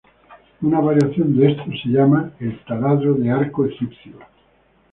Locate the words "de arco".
3.13-3.67